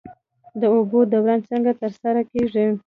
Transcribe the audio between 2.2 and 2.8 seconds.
کیږي؟